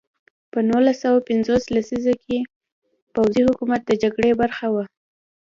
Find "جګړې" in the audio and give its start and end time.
4.03-4.31